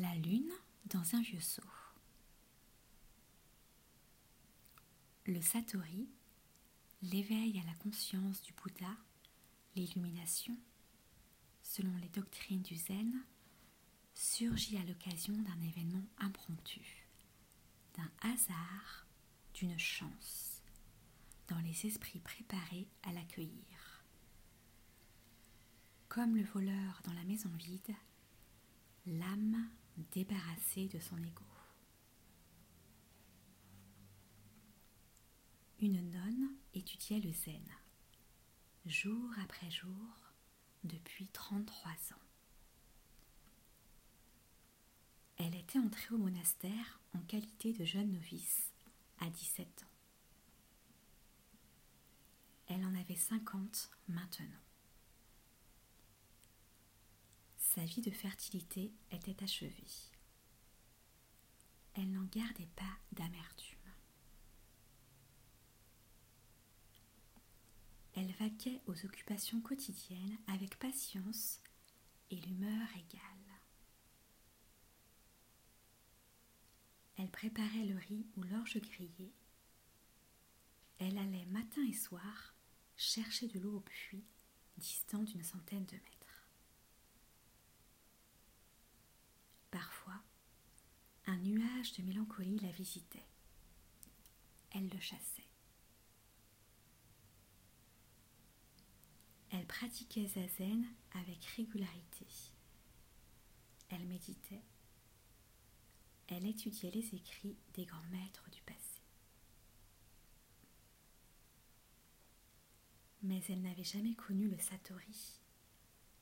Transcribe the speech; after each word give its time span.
La 0.00 0.14
lune 0.14 0.50
dans 0.86 1.14
un 1.14 1.20
vieux 1.20 1.42
seau. 1.42 1.62
Le 5.26 5.42
Satori, 5.42 6.08
l'éveil 7.02 7.60
à 7.60 7.66
la 7.66 7.74
conscience 7.74 8.40
du 8.40 8.54
Bouddha, 8.54 8.96
l'illumination, 9.76 10.56
selon 11.62 11.94
les 11.98 12.08
doctrines 12.08 12.62
du 12.62 12.76
Zen, 12.76 13.12
surgit 14.14 14.78
à 14.78 14.84
l'occasion 14.84 15.34
d'un 15.34 15.60
événement 15.60 16.06
impromptu, 16.16 17.06
d'un 17.94 18.10
hasard, 18.22 19.06
d'une 19.52 19.78
chance, 19.78 20.62
dans 21.48 21.58
les 21.58 21.84
esprits 21.84 22.20
préparés 22.20 22.88
à 23.02 23.12
l'accueillir. 23.12 24.02
Comme 26.08 26.36
le 26.36 26.44
voleur 26.44 27.02
dans 27.04 27.12
la 27.12 27.24
maison 27.24 27.50
vide, 27.50 27.94
l'âme 29.04 29.68
débarrassée 30.12 30.88
de 30.88 30.98
son 30.98 31.18
ego. 31.18 31.44
Une 35.80 36.10
nonne 36.10 36.50
étudiait 36.74 37.20
le 37.20 37.32
zen, 37.32 37.64
jour 38.84 39.30
après 39.42 39.70
jour, 39.70 40.34
depuis 40.84 41.26
33 41.28 41.90
ans. 41.90 42.20
Elle 45.38 45.54
était 45.54 45.78
entrée 45.78 46.14
au 46.14 46.18
monastère 46.18 47.00
en 47.14 47.20
qualité 47.20 47.72
de 47.72 47.84
jeune 47.84 48.12
novice 48.12 48.72
à 49.20 49.30
17 49.30 49.84
ans. 49.84 49.86
Elle 52.68 52.84
en 52.84 52.94
avait 52.94 53.16
50 53.16 53.90
maintenant. 54.08 54.46
Sa 57.74 57.84
vie 57.84 58.00
de 58.00 58.10
fertilité 58.10 58.92
était 59.12 59.44
achevée. 59.44 60.10
Elle 61.94 62.10
n'en 62.10 62.24
gardait 62.24 62.68
pas 62.74 62.98
d'amertume. 63.12 63.78
Elle 68.14 68.32
vaquait 68.32 68.82
aux 68.88 69.06
occupations 69.06 69.60
quotidiennes 69.60 70.36
avec 70.48 70.80
patience 70.80 71.60
et 72.32 72.40
l'humeur 72.40 72.88
égale. 72.96 73.60
Elle 77.18 77.30
préparait 77.30 77.86
le 77.86 77.98
riz 77.98 78.26
ou 78.36 78.42
l'orge 78.42 78.80
grillée. 78.80 79.32
Elle 80.98 81.18
allait 81.18 81.46
matin 81.46 81.86
et 81.88 81.92
soir 81.92 82.56
chercher 82.96 83.46
de 83.46 83.60
l'eau 83.60 83.76
au 83.76 83.80
puits 83.80 84.24
distant 84.76 85.22
d'une 85.22 85.44
centaine 85.44 85.86
de 85.86 85.94
mètres. 85.94 86.19
Parfois, 89.70 90.20
un 91.26 91.36
nuage 91.38 91.92
de 91.94 92.02
mélancolie 92.02 92.58
la 92.58 92.70
visitait. 92.70 93.26
Elle 94.72 94.88
le 94.88 95.00
chassait. 95.00 95.44
Elle 99.50 99.66
pratiquait 99.66 100.26
zazen 100.26 100.86
avec 101.12 101.44
régularité. 101.56 102.26
Elle 103.88 104.06
méditait. 104.06 104.62
Elle 106.28 106.46
étudiait 106.46 106.92
les 106.92 107.14
écrits 107.14 107.58
des 107.74 107.84
grands 107.84 108.06
maîtres 108.10 108.48
du 108.50 108.62
passé. 108.62 109.02
Mais 113.22 113.42
elle 113.48 113.62
n'avait 113.62 113.84
jamais 113.84 114.14
connu 114.14 114.48
le 114.48 114.58
satori, 114.58 115.40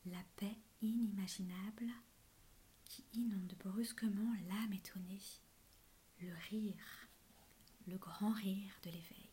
la 0.06 0.22
paix 0.36 0.56
inimaginable 0.80 1.92
inonde 3.14 3.54
brusquement 3.64 4.34
l'âme 4.48 4.72
étonnée, 4.72 5.22
le 6.20 6.32
rire, 6.50 7.08
le 7.86 7.96
grand 7.98 8.32
rire 8.32 8.72
de 8.82 8.90
l'éveil. 8.90 9.30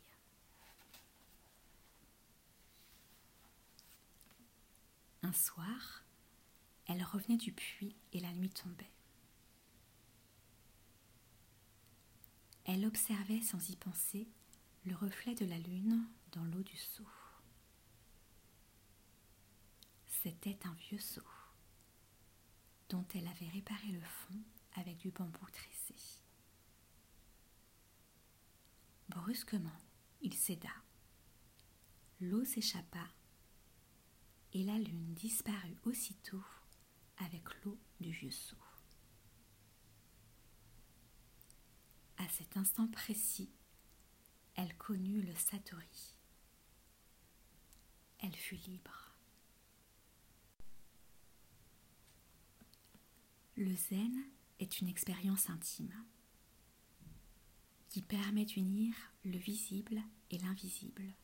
Un 5.23 5.33
soir, 5.33 6.03
elle 6.87 7.03
revenait 7.03 7.37
du 7.37 7.51
puits 7.51 7.95
et 8.13 8.19
la 8.19 8.31
nuit 8.33 8.51
tombait. 8.51 8.91
Elle 12.65 12.85
observait 12.85 13.41
sans 13.41 13.69
y 13.69 13.75
penser 13.75 14.27
le 14.85 14.95
reflet 14.95 15.35
de 15.35 15.45
la 15.45 15.57
lune 15.57 16.05
dans 16.31 16.43
l'eau 16.45 16.63
du 16.63 16.77
seau. 16.77 17.07
C'était 20.07 20.57
un 20.65 20.73
vieux 20.73 20.99
seau 20.99 21.21
dont 22.89 23.05
elle 23.13 23.27
avait 23.27 23.49
réparé 23.49 23.87
le 23.87 24.01
fond 24.01 24.39
avec 24.75 24.97
du 24.97 25.11
bambou 25.11 25.45
tressé. 25.51 25.95
Brusquement, 29.09 29.81
il 30.21 30.33
céda. 30.33 30.69
L'eau 32.21 32.45
s'échappa 32.45 33.07
et 34.53 34.63
la 34.63 34.77
lune 34.77 35.13
disparut 35.13 35.77
aussitôt 35.83 36.43
avec 37.17 37.43
l'eau 37.63 37.77
du 37.99 38.11
vieux 38.11 38.31
seau. 38.31 38.57
À 42.17 42.27
cet 42.29 42.55
instant 42.55 42.87
précis, 42.87 43.51
elle 44.55 44.75
connut 44.77 45.21
le 45.21 45.35
Satori. 45.35 46.15
Elle 48.19 48.35
fut 48.35 48.55
libre. 48.55 49.04
Le 53.65 53.75
zen 53.75 54.23
est 54.59 54.79
une 54.79 54.87
expérience 54.87 55.49
intime 55.49 56.05
qui 57.89 58.03
permet 58.03 58.45
d'unir 58.45 58.93
le 59.23 59.39
visible 59.39 60.03
et 60.29 60.37
l'invisible, 60.37 61.15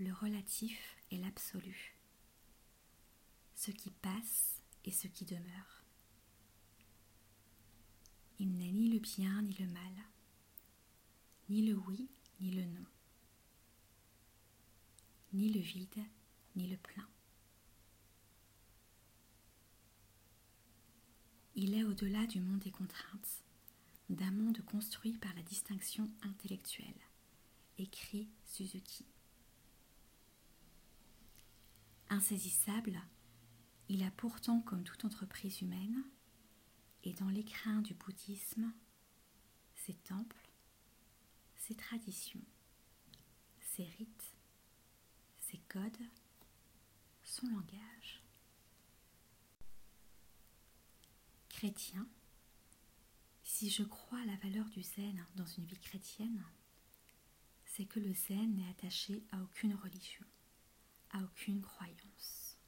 le 0.00 0.12
relatif 0.12 0.96
et 1.12 1.18
l'absolu, 1.18 1.96
ce 3.54 3.70
qui 3.70 3.92
passe 3.92 4.60
et 4.84 4.90
ce 4.90 5.06
qui 5.06 5.24
demeure. 5.24 5.84
Il 8.40 8.56
n'est 8.56 8.72
ni 8.72 8.88
le 8.88 8.98
bien 8.98 9.42
ni 9.42 9.54
le 9.60 9.66
mal, 9.68 9.94
ni 11.48 11.68
le 11.68 11.74
oui 11.86 12.08
ni 12.40 12.50
le 12.50 12.64
non, 12.64 12.86
ni 15.34 15.52
le 15.52 15.60
vide 15.60 16.04
ni 16.56 16.66
le 16.66 16.76
plein. 16.76 17.08
Il 21.58 21.74
est 21.74 21.84
au-delà 21.84 22.26
du 22.26 22.38
monde 22.38 22.58
des 22.58 22.70
contraintes, 22.70 23.42
d'un 24.10 24.30
monde 24.30 24.60
construit 24.66 25.16
par 25.16 25.32
la 25.34 25.42
distinction 25.42 26.10
intellectuelle, 26.20 27.00
écrit 27.78 28.28
Suzuki. 28.44 29.06
Insaisissable, 32.10 33.00
il 33.88 34.02
a 34.02 34.10
pourtant, 34.10 34.60
comme 34.60 34.84
toute 34.84 35.06
entreprise 35.06 35.62
humaine, 35.62 36.04
et 37.04 37.14
dans 37.14 37.30
l'écrin 37.30 37.80
du 37.80 37.94
bouddhisme, 37.94 38.70
ses 39.76 39.94
temples, 39.94 40.50
ses 41.56 41.74
traditions, 41.74 42.44
ses 43.60 43.84
rites, 43.84 44.34
ses 45.40 45.58
codes, 45.68 46.06
son 47.22 47.46
langage. 47.46 48.25
Chrétien, 51.56 52.06
si 53.42 53.70
je 53.70 53.82
crois 53.82 54.18
à 54.18 54.26
la 54.26 54.36
valeur 54.36 54.68
du 54.68 54.82
zen 54.82 55.24
dans 55.36 55.46
une 55.46 55.64
vie 55.64 55.78
chrétienne, 55.78 56.44
c'est 57.64 57.86
que 57.86 57.98
le 57.98 58.12
zen 58.12 58.56
n'est 58.56 58.68
attaché 58.68 59.24
à 59.32 59.42
aucune 59.42 59.74
religion, 59.74 60.26
à 61.12 61.22
aucune 61.22 61.62
croyance. 61.62 62.58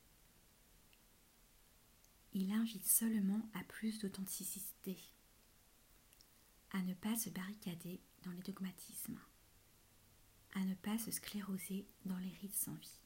Il 2.33 2.51
invite 2.51 2.87
seulement 2.87 3.51
à 3.53 3.63
plus 3.65 3.99
d'authenticité, 3.99 4.97
à 6.71 6.81
ne 6.81 6.95
pas 6.95 7.17
se 7.17 7.29
barricader 7.29 8.01
dans 8.23 8.33
les 8.33 8.43
dogmatismes, 8.43 9.21
à 10.55 10.65
ne 10.65 10.75
pas 10.77 10.97
se 10.97 11.11
scléroser 11.11 11.87
dans 12.07 12.19
les 12.19 12.33
rites 12.41 12.57
sans 12.57 12.75
vie. 12.75 13.01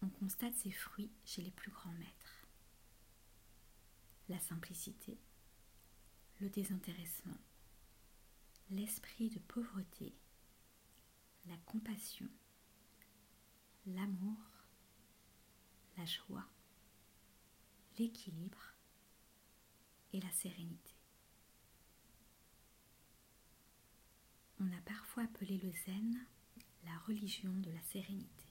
On 0.00 0.08
constate 0.10 0.54
ses 0.54 0.70
fruits 0.70 1.10
chez 1.24 1.42
les 1.42 1.50
plus 1.50 1.72
grands 1.72 1.92
maîtres 1.94 2.39
la 4.30 4.38
simplicité, 4.38 5.18
le 6.40 6.48
désintéressement, 6.48 7.36
l'esprit 8.70 9.28
de 9.28 9.40
pauvreté, 9.40 10.14
la 11.46 11.56
compassion, 11.66 12.28
l'amour, 13.86 14.38
la 15.98 16.06
joie, 16.06 16.48
l'équilibre 17.98 18.74
et 20.12 20.20
la 20.20 20.30
sérénité. 20.30 20.94
On 24.60 24.70
a 24.72 24.80
parfois 24.82 25.24
appelé 25.24 25.58
le 25.58 25.72
zen 25.72 26.26
la 26.84 26.96
religion 27.06 27.52
de 27.52 27.70
la 27.70 27.82
sérénité. 27.82 28.46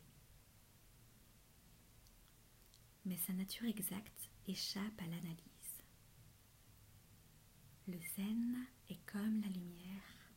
Mais 3.05 3.17
sa 3.17 3.33
nature 3.33 3.67
exacte 3.67 4.29
échappe 4.47 5.01
à 5.01 5.07
l'analyse. 5.07 5.58
Le 7.89 7.99
zen 8.15 8.67
est 8.87 9.03
comme 9.07 9.41
la 9.41 9.47
lumière. 9.47 10.29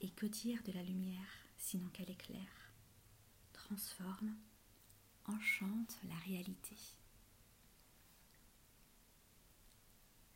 Et 0.00 0.10
que 0.10 0.26
dire 0.26 0.62
de 0.62 0.70
la 0.70 0.82
lumière 0.84 1.44
sinon 1.58 1.88
qu'elle 1.88 2.10
éclaire, 2.10 2.72
transforme, 3.52 4.36
enchante 5.24 5.98
la 6.04 6.14
réalité. 6.18 6.76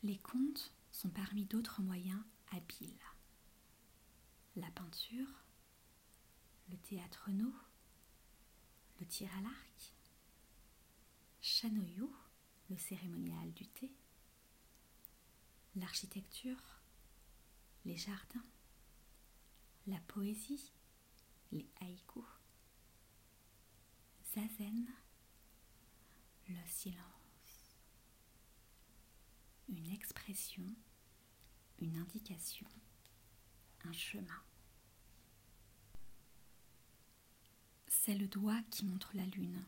Les 0.03 0.19
contes 0.19 0.73
sont 0.91 1.11
parmi 1.11 1.45
d'autres 1.45 1.81
moyens 1.81 2.23
habiles. 2.51 2.91
La 4.57 4.71
peinture, 4.73 5.45
le 6.71 6.77
théâtre 6.79 7.31
no, 7.31 7.53
le 8.99 9.07
tir 9.07 9.31
à 9.39 9.43
l'arc, 9.43 9.95
Shanoyu, 11.41 12.09
le 12.69 12.77
cérémonial 12.77 13.53
du 13.53 13.69
thé, 13.69 13.93
l'architecture, 15.77 16.81
les 17.85 17.97
jardins, 17.97 18.45
la 19.87 20.01
poésie, 20.09 20.73
les 21.53 21.69
haïkus, 21.81 22.25
zazen, 24.35 24.87
le 26.49 26.57
silence, 26.67 27.79
une 29.69 29.91
expression, 29.91 30.67
une 31.79 31.97
indication, 31.99 32.69
un 33.85 33.93
chemin. 33.93 34.43
C'est 37.87 38.15
le 38.15 38.29
doigt 38.29 38.63
qui 38.71 38.85
montre 38.85 39.11
la 39.15 39.27
lune, 39.27 39.65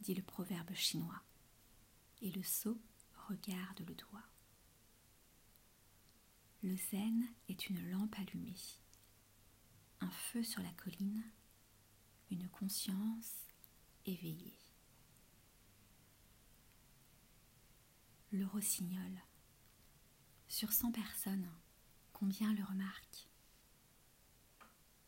dit 0.00 0.14
le 0.14 0.22
proverbe 0.22 0.74
chinois, 0.74 1.22
et 2.20 2.30
le 2.30 2.42
sot 2.42 2.78
regarde 3.28 3.80
le 3.86 3.94
doigt. 3.94 4.24
Le 6.62 6.76
zen 6.76 7.26
est 7.48 7.70
une 7.70 7.90
lampe 7.90 8.14
allumée, 8.18 8.52
un 10.00 10.10
feu 10.10 10.42
sur 10.42 10.62
la 10.62 10.70
colline, 10.74 11.24
une 12.30 12.46
conscience 12.50 13.46
éveillée. 14.04 14.58
Le 18.30 18.44
rossignol. 18.46 19.22
Sur 20.48 20.72
cent 20.74 20.92
personnes, 20.92 21.50
combien 22.12 22.52
le 22.52 22.62
remarquent? 22.62 23.29